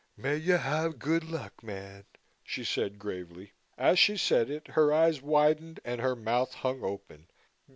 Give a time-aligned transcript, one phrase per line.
[0.17, 2.05] "May you have good luck, man,"
[2.43, 3.53] she said gravely.
[3.77, 7.27] As she said it, her eyes widened and her mouth hung open.